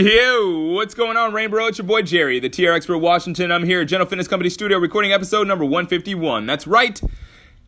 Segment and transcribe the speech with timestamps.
[0.00, 1.66] Yo, what's going on, Rainbow?
[1.66, 3.50] It's your boy Jerry, the TR Expert Washington.
[3.50, 6.46] I'm here at General Fitness Company Studio recording episode number 151.
[6.46, 7.02] That's right,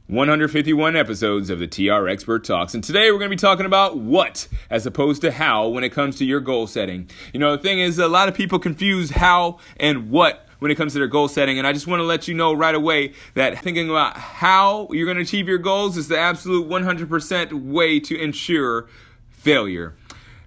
[0.06, 2.72] 151 episodes of the TR Expert Talks.
[2.72, 5.88] And today we're going to be talking about what as opposed to how when it
[5.88, 7.11] comes to your goal setting.
[7.32, 10.77] You know, the thing is, a lot of people confuse how and what when it
[10.77, 11.59] comes to their goal setting.
[11.59, 15.06] And I just want to let you know right away that thinking about how you're
[15.06, 18.87] going to achieve your goals is the absolute 100% way to ensure
[19.30, 19.97] failure.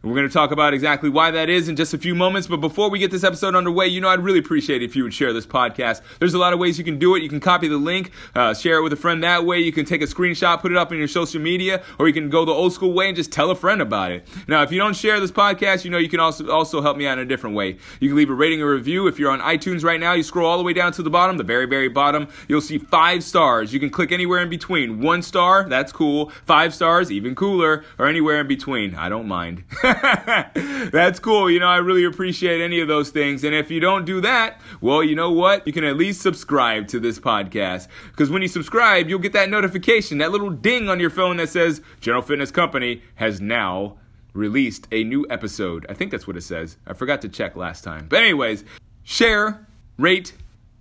[0.03, 2.45] We're going to talk about exactly why that is in just a few moments.
[2.45, 5.03] But before we get this episode underway, you know, I'd really appreciate it if you
[5.03, 6.01] would share this podcast.
[6.19, 7.23] There's a lot of ways you can do it.
[7.23, 9.59] You can copy the link, uh, share it with a friend that way.
[9.59, 12.29] You can take a screenshot, put it up in your social media, or you can
[12.29, 14.27] go the old school way and just tell a friend about it.
[14.45, 17.07] Now, if you don't share this podcast, you know, you can also, also help me
[17.07, 17.77] out in a different way.
[18.01, 19.07] You can leave a rating or review.
[19.07, 21.37] If you're on iTunes right now, you scroll all the way down to the bottom,
[21.37, 23.73] the very, very bottom, you'll see five stars.
[23.73, 24.99] You can click anywhere in between.
[24.99, 26.29] One star, that's cool.
[26.43, 28.95] Five stars, even cooler, or anywhere in between.
[28.95, 29.63] I don't mind.
[30.91, 31.49] That's cool.
[31.49, 33.43] You know, I really appreciate any of those things.
[33.43, 35.65] And if you don't do that, well, you know what?
[35.65, 37.87] You can at least subscribe to this podcast.
[38.11, 41.49] Because when you subscribe, you'll get that notification, that little ding on your phone that
[41.49, 43.97] says General Fitness Company has now
[44.33, 45.85] released a new episode.
[45.89, 46.77] I think that's what it says.
[46.87, 48.07] I forgot to check last time.
[48.09, 48.63] But, anyways,
[49.03, 50.33] share, rate,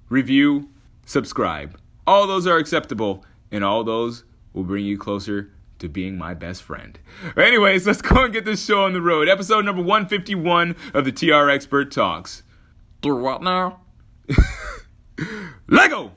[0.09, 0.69] review,
[1.07, 1.79] subscribe.
[2.07, 5.51] All those are acceptable, and all those will bring you closer
[5.83, 6.99] to being my best friend.
[7.37, 9.29] Anyways, let's go and get this show on the road.
[9.29, 12.45] Episode number 151 of the TR Expert Talks.
[13.01, 13.81] Do what now?
[15.69, 16.13] Lego!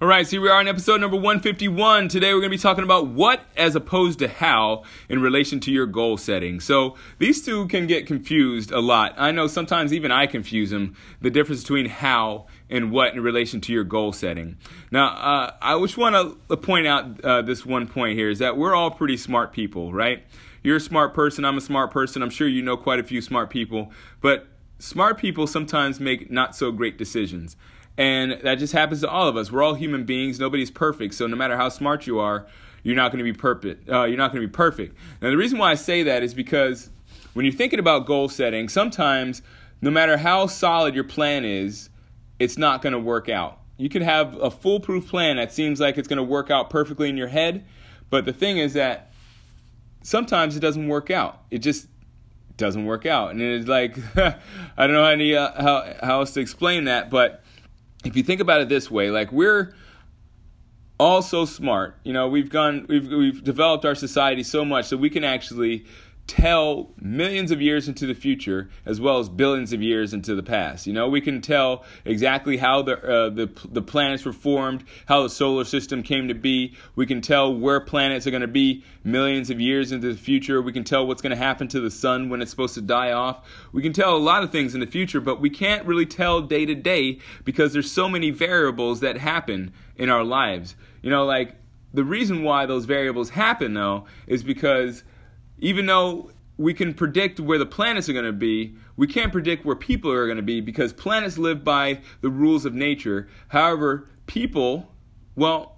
[0.00, 2.06] All right, so here we are in episode number 151.
[2.06, 5.72] Today we're going to be talking about what as opposed to how in relation to
[5.72, 6.60] your goal setting.
[6.60, 9.14] So these two can get confused a lot.
[9.16, 13.60] I know sometimes even I confuse them, the difference between how and what in relation
[13.62, 14.56] to your goal setting.
[14.92, 18.56] Now, uh, I just want to point out uh, this one point here is that
[18.56, 20.22] we're all pretty smart people, right?
[20.62, 22.22] You're a smart person, I'm a smart person.
[22.22, 24.46] I'm sure you know quite a few smart people, but
[24.78, 27.56] smart people sometimes make not so great decisions.
[27.98, 29.50] And that just happens to all of us.
[29.50, 30.38] We're all human beings.
[30.38, 31.14] Nobody's perfect.
[31.14, 32.46] So no matter how smart you are,
[32.84, 33.90] you're not going to be perfect.
[33.90, 34.96] Uh, you're not going to be perfect.
[35.20, 36.90] Now the reason why I say that is because
[37.34, 39.42] when you're thinking about goal setting, sometimes
[39.82, 41.90] no matter how solid your plan is,
[42.38, 43.58] it's not going to work out.
[43.76, 47.08] You could have a foolproof plan that seems like it's going to work out perfectly
[47.08, 47.64] in your head,
[48.10, 49.12] but the thing is that
[50.02, 51.42] sometimes it doesn't work out.
[51.50, 51.88] It just
[52.56, 56.40] doesn't work out, and it's like I don't know any uh, how how else to
[56.40, 57.44] explain that, but
[58.04, 59.74] if you think about it this way, like we're
[60.98, 64.98] all so smart, you know, we've gone, we've we've developed our society so much that
[64.98, 65.84] we can actually
[66.28, 70.42] tell millions of years into the future as well as billions of years into the
[70.42, 70.86] past.
[70.86, 75.22] You know, we can tell exactly how the uh, the the planets were formed, how
[75.22, 76.76] the solar system came to be.
[76.94, 80.60] We can tell where planets are going to be millions of years into the future.
[80.60, 83.10] We can tell what's going to happen to the sun when it's supposed to die
[83.10, 83.44] off.
[83.72, 86.42] We can tell a lot of things in the future, but we can't really tell
[86.42, 90.76] day to day because there's so many variables that happen in our lives.
[91.02, 91.56] You know, like
[91.94, 95.04] the reason why those variables happen though is because
[95.58, 99.64] even though we can predict where the planets are going to be, we can't predict
[99.64, 103.28] where people are going to be because planets live by the rules of nature.
[103.48, 104.92] However, people,
[105.36, 105.76] well,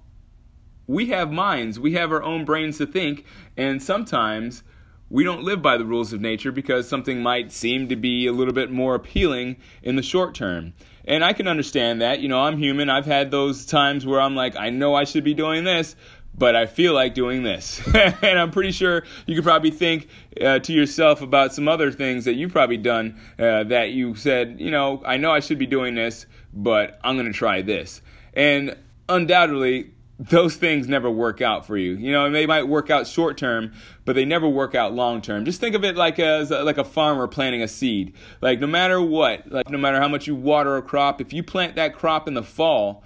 [0.86, 3.24] we have minds, we have our own brains to think,
[3.56, 4.62] and sometimes
[5.10, 8.32] we don't live by the rules of nature because something might seem to be a
[8.32, 10.72] little bit more appealing in the short term.
[11.04, 12.20] And I can understand that.
[12.20, 12.88] You know, I'm human.
[12.88, 15.96] I've had those times where I'm like, I know I should be doing this,
[16.40, 17.86] but I feel like doing this.
[17.94, 20.08] and I'm pretty sure you could probably think
[20.40, 24.56] uh, to yourself about some other things that you've probably done uh, that you said,
[24.58, 26.24] you know, I know I should be doing this,
[26.54, 28.00] but I'm going to try this.
[28.32, 28.74] And
[29.06, 31.92] undoubtedly, those things never work out for you.
[31.92, 33.74] You know, they might work out short term,
[34.06, 35.44] but they never work out long term.
[35.44, 38.14] Just think of it like as a, like a farmer planting a seed.
[38.40, 41.42] Like no matter what, like no matter how much you water a crop, if you
[41.42, 43.04] plant that crop in the fall,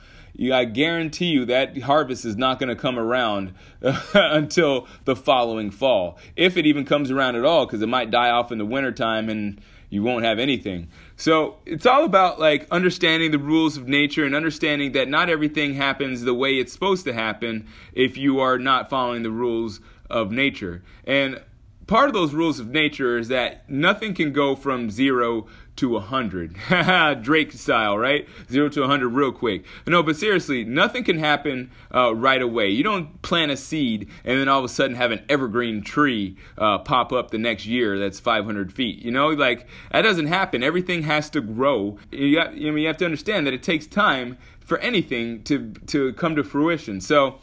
[0.52, 3.54] I guarantee you that harvest is not going to come around
[4.14, 6.18] until the following fall.
[6.34, 9.28] If it even comes around at all, because it might die off in the wintertime
[9.28, 9.60] and
[9.90, 10.88] you won't have anything.
[11.16, 15.74] So it's all about like understanding the rules of nature and understanding that not everything
[15.74, 19.80] happens the way it's supposed to happen if you are not following the rules
[20.10, 20.82] of nature.
[21.06, 21.40] And
[21.86, 26.56] part of those rules of nature is that nothing can go from zero to 100.
[27.22, 28.28] Drake style, right?
[28.50, 29.64] Zero to 100 real quick.
[29.86, 32.68] No, but seriously, nothing can happen uh, right away.
[32.68, 36.36] You don't plant a seed and then all of a sudden have an evergreen tree
[36.58, 39.00] uh, pop up the next year that's 500 feet.
[39.00, 40.62] You know, like that doesn't happen.
[40.62, 41.98] Everything has to grow.
[42.10, 46.36] You, got, you have to understand that it takes time for anything to, to come
[46.36, 47.00] to fruition.
[47.00, 47.38] So,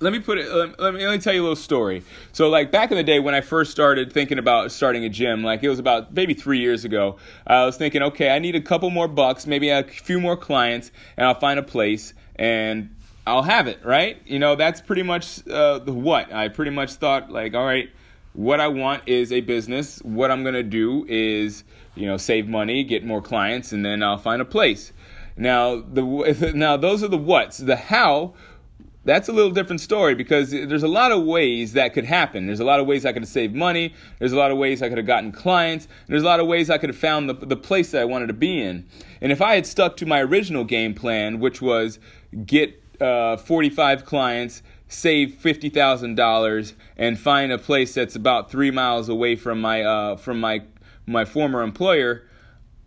[0.00, 2.02] let me put it let me, let me tell you a little story.
[2.32, 5.42] So like back in the day when i first started thinking about starting a gym
[5.42, 7.16] like it was about maybe three years ago
[7.46, 10.90] i was thinking okay i need a couple more bucks maybe a few more clients
[11.16, 12.94] and i'll find a place and
[13.26, 14.20] i'll have it right?
[14.26, 16.32] You know that's pretty much uh, the what.
[16.32, 17.90] I pretty much thought like all right
[18.34, 20.00] what i want is a business.
[20.02, 21.64] What i'm going to do is
[21.94, 24.92] you know save money get more clients and then i'll find a place.
[25.36, 27.58] Now the now those are the whats.
[27.58, 28.34] The how
[29.06, 32.46] that's a little different story because there's a lot of ways that could happen.
[32.46, 33.94] There's a lot of ways I could have saved money.
[34.18, 35.86] There's a lot of ways I could have gotten clients.
[36.08, 38.26] There's a lot of ways I could have found the, the place that I wanted
[38.26, 38.86] to be in.
[39.20, 42.00] And if I had stuck to my original game plan, which was
[42.44, 49.36] get uh, 45 clients, save $50,000, and find a place that's about three miles away
[49.36, 50.62] from my, uh, from my,
[51.06, 52.24] my former employer,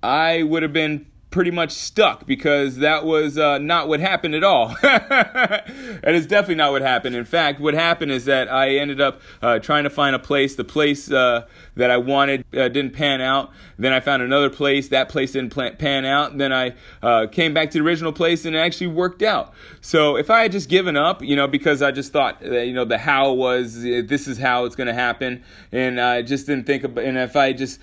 [0.04, 4.44] I would have been pretty much stuck because that was uh, not what happened at
[4.44, 4.70] all.
[4.82, 7.16] that is definitely not what happened.
[7.16, 10.56] In fact, what happened is that I ended up uh, trying to find a place.
[10.56, 11.46] The place uh,
[11.76, 13.52] that I wanted uh, didn't pan out.
[13.78, 14.90] Then I found another place.
[14.90, 16.38] That place didn't pan out.
[16.38, 16.74] Then I
[17.04, 19.54] uh, came back to the original place and it actually worked out.
[19.82, 22.74] So if I had just given up, you know, because I just thought, that, you
[22.74, 26.48] know, the how was uh, this is how it's going to happen, and I just
[26.48, 27.06] didn't think about.
[27.06, 27.80] And if I just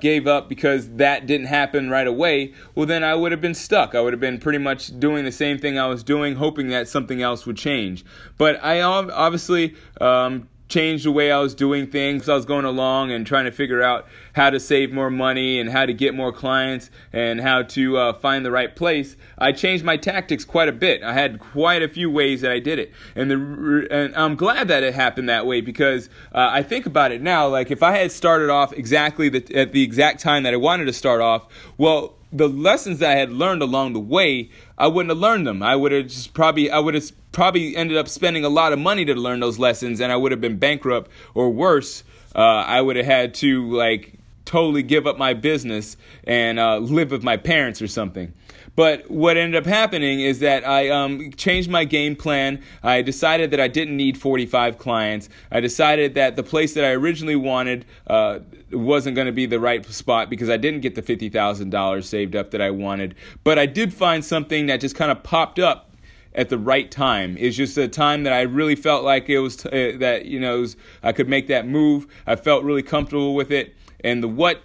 [0.00, 3.94] gave up because that didn't happen right away, well then I would have been stuck.
[3.94, 6.88] I would have been pretty much doing the same thing I was doing, hoping that
[6.88, 8.04] something else would change.
[8.38, 12.28] But I obviously um, changed the way I was doing things.
[12.28, 15.68] I was going along and trying to figure out how to save more money and
[15.68, 19.16] how to get more clients and how to uh, find the right place.
[19.36, 21.02] I changed my tactics quite a bit.
[21.02, 24.68] I had quite a few ways that I did it, and the and I'm glad
[24.68, 27.48] that it happened that way because uh, I think about it now.
[27.48, 30.84] Like if I had started off exactly the, at the exact time that I wanted
[30.86, 31.46] to start off,
[31.76, 35.62] well the lessons I had learned along the way, I wouldn't have learned them.
[35.62, 38.78] I would have just probably I would have probably ended up spending a lot of
[38.78, 42.04] money to learn those lessons, and I would have been bankrupt or worse.
[42.34, 47.10] Uh, I would have had to like totally give up my business and uh, live
[47.10, 48.32] with my parents or something.
[48.80, 52.62] But what ended up happening is that I um, changed my game plan.
[52.82, 55.28] I decided that I didn't need 45 clients.
[55.52, 58.38] I decided that the place that I originally wanted uh,
[58.72, 62.52] wasn't going to be the right spot because I didn't get the $50,000 saved up
[62.52, 63.16] that I wanted.
[63.44, 65.90] But I did find something that just kind of popped up
[66.34, 67.36] at the right time.
[67.38, 70.40] It's just a time that I really felt like it was t- uh, that you
[70.40, 72.06] know was, I could make that move.
[72.26, 74.62] I felt really comfortable with it, and the what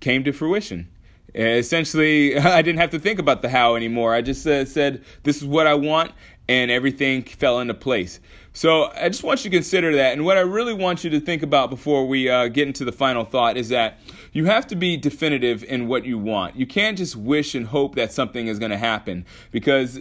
[0.00, 0.88] came to fruition.
[1.34, 4.14] Essentially, I didn't have to think about the how anymore.
[4.14, 6.12] I just uh, said, This is what I want,
[6.48, 8.20] and everything fell into place.
[8.54, 10.12] So I just want you to consider that.
[10.12, 12.92] And what I really want you to think about before we uh, get into the
[12.92, 13.98] final thought is that
[14.32, 16.56] you have to be definitive in what you want.
[16.56, 20.00] You can't just wish and hope that something is going to happen because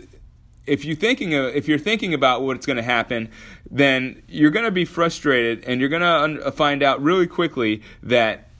[0.67, 3.29] if you're thinking of, if you're thinking about what's going to happen,
[3.69, 8.50] then you're going to be frustrated and you're going to find out really quickly that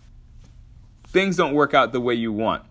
[1.12, 2.64] things don't work out the way you want.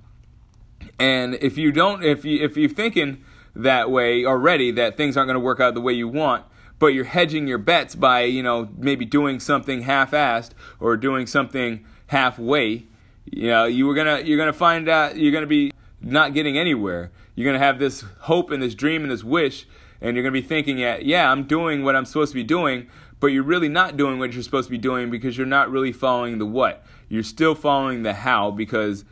[0.98, 5.28] And if you don't, if you if you're thinking that way already, that things aren't
[5.28, 6.44] going to work out the way you want,
[6.78, 11.84] but you're hedging your bets by you know maybe doing something half-assed or doing something
[12.08, 12.84] halfway,
[13.24, 17.10] you know you were gonna you're gonna find out you're gonna be not getting anywhere.
[17.34, 19.66] You're gonna have this hope and this dream and this wish,
[20.00, 22.88] and you're gonna be thinking, yeah, I'm doing what I'm supposed to be doing,
[23.20, 25.92] but you're really not doing what you're supposed to be doing because you're not really
[25.92, 26.84] following the what.
[27.08, 29.04] You're still following the how because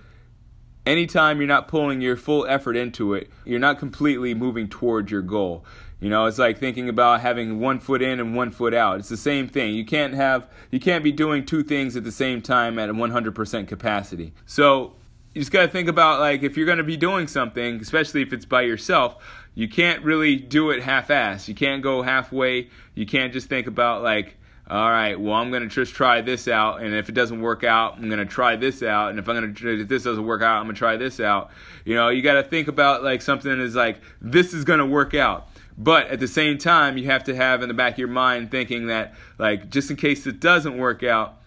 [0.86, 5.22] anytime you're not pulling your full effort into it, you're not completely moving towards your
[5.22, 5.64] goal.
[6.00, 9.00] You know, it's like thinking about having one foot in and one foot out.
[9.00, 9.74] It's the same thing.
[9.74, 13.68] You can't have you can't be doing two things at the same time at 100%
[13.68, 14.32] capacity.
[14.46, 14.94] So,
[15.34, 18.22] you just got to think about like if you're going to be doing something, especially
[18.22, 19.16] if it's by yourself,
[19.54, 21.48] you can't really do it half-ass.
[21.48, 22.70] You can't go halfway.
[22.94, 24.36] You can't just think about like,
[24.70, 27.64] all right, well, I'm going to just try this out, and if it doesn't work
[27.64, 30.26] out, I'm going to try this out, and if I'm going to if this doesn't
[30.26, 31.50] work out, I'm going to try this out.
[31.86, 34.86] You know, you got to think about like something is like this is going to
[34.86, 35.48] work out.
[35.78, 38.50] But at the same time, you have to have in the back of your mind
[38.50, 41.40] thinking that like just in case it doesn't work out,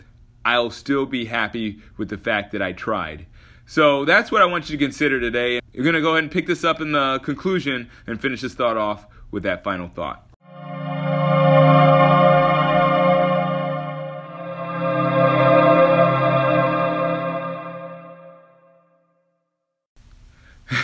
[0.43, 3.27] I'll still be happy with the fact that I tried.
[3.72, 5.62] So that's what I want you to consider today.
[5.72, 8.54] You're going to go ahead and pick this up in the conclusion and finish this
[8.54, 10.28] thought off with that final thought.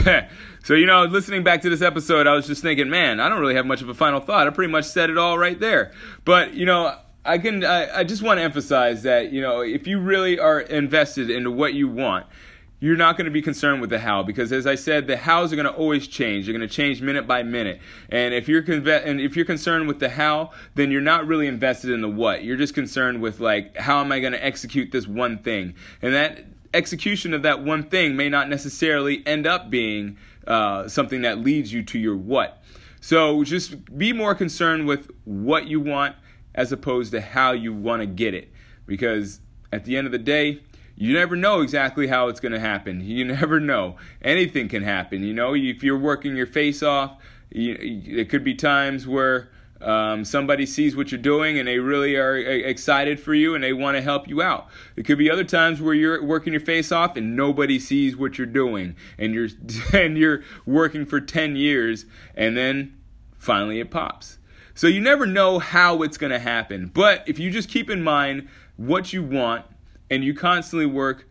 [0.63, 3.41] so, you know, listening back to this episode, I was just thinking, man, I don't
[3.41, 4.47] really have much of a final thought.
[4.47, 5.91] I pretty much said it all right there.
[6.23, 9.87] But, you know, I can, I, I just want to emphasize that, you know, if
[9.87, 12.25] you really are invested into what you want,
[12.79, 15.51] you're not going to be concerned with the how because as I said, the hows
[15.51, 16.45] are going to always change.
[16.45, 17.79] They're going to change minute by minute.
[18.09, 21.89] And if you're and if you're concerned with the how, then you're not really invested
[21.89, 22.43] in the what.
[22.43, 25.73] You're just concerned with like how am I going to execute this one thing?
[26.01, 31.23] And that execution of that one thing may not necessarily end up being uh, something
[31.23, 32.63] that leads you to your what.
[33.01, 36.15] So just be more concerned with what you want
[36.53, 38.51] as opposed to how you want to get it.
[38.85, 39.39] Because
[39.71, 40.61] at the end of the day,
[40.97, 43.01] you never know exactly how it's going to happen.
[43.01, 43.97] You never know.
[44.21, 45.23] Anything can happen.
[45.23, 47.17] You know, if you're working your face off,
[47.51, 52.15] you, it could be times where um, somebody sees what you're doing and they really
[52.15, 54.67] are excited for you and they want to help you out.
[54.95, 58.39] It could be other times where you're working your face off and nobody sees what
[58.39, 59.49] you're doing and you're
[59.93, 62.97] and you're working for 10 years and then
[63.37, 64.39] finally it pops.
[64.73, 66.87] So you never know how it's going to happen.
[66.91, 69.65] But if you just keep in mind what you want
[70.09, 71.27] and you constantly work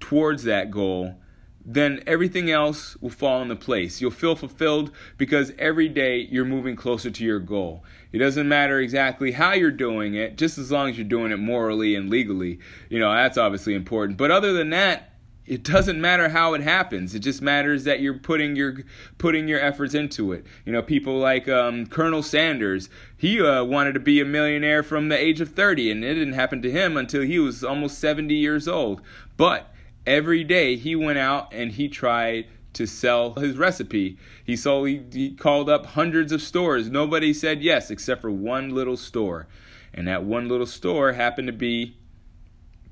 [0.00, 1.16] towards that goal,
[1.64, 4.00] then everything else will fall into place.
[4.00, 7.84] You'll feel fulfilled because every day you're moving closer to your goal.
[8.12, 11.38] It doesn't matter exactly how you're doing it, just as long as you're doing it
[11.38, 12.60] morally and legally.
[12.88, 14.16] You know, that's obviously important.
[14.16, 15.15] But other than that,
[15.46, 17.14] it doesn't matter how it happens.
[17.14, 18.78] It just matters that you're putting your
[19.16, 20.44] putting your efforts into it.
[20.64, 22.88] You know, people like um, Colonel Sanders.
[23.16, 26.34] He uh, wanted to be a millionaire from the age of 30, and it didn't
[26.34, 29.00] happen to him until he was almost 70 years old.
[29.36, 29.72] But
[30.04, 34.18] every day he went out and he tried to sell his recipe.
[34.44, 34.88] He sold.
[34.88, 36.90] He, he called up hundreds of stores.
[36.90, 39.46] Nobody said yes except for one little store,
[39.94, 41.96] and that one little store happened to be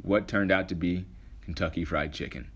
[0.01, 1.07] what turned out to be
[1.45, 2.49] Kentucky Fried Chicken.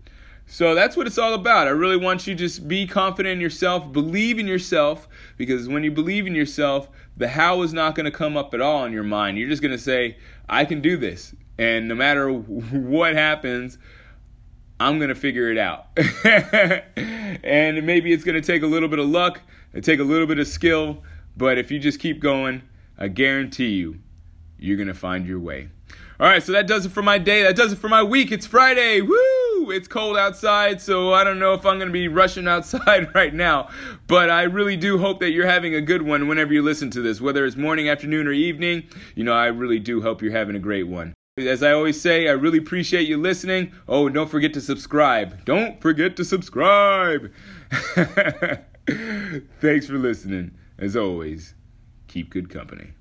[0.51, 1.67] So that's what it's all about.
[1.67, 5.91] I really want you just be confident in yourself, believe in yourself, because when you
[5.91, 9.03] believe in yourself, the how is not going to come up at all in your
[9.03, 9.37] mind.
[9.37, 10.17] You're just going to say,
[10.49, 11.35] I can do this.
[11.59, 13.77] And no matter what happens,
[14.79, 15.89] I'm going to figure it out.
[17.43, 19.41] and maybe it's going to take a little bit of luck,
[19.73, 21.03] it take a little bit of skill,
[21.37, 22.63] but if you just keep going,
[22.97, 23.99] I guarantee you,
[24.57, 25.69] you're going to find your way.
[26.19, 27.43] All right, so that does it for my day.
[27.43, 28.33] That does it for my week.
[28.33, 28.99] It's Friday.
[28.99, 29.71] Woo!
[29.71, 33.33] It's cold outside, so I don't know if I'm going to be rushing outside right
[33.33, 33.69] now.
[34.05, 37.01] But I really do hope that you're having a good one whenever you listen to
[37.01, 38.83] this, whether it's morning, afternoon, or evening.
[39.15, 41.13] You know, I really do hope you're having a great one.
[41.37, 43.71] As I always say, I really appreciate you listening.
[43.87, 45.45] Oh, don't forget to subscribe.
[45.45, 47.31] Don't forget to subscribe.
[49.61, 50.51] Thanks for listening.
[50.77, 51.55] As always,
[52.07, 52.91] keep good company.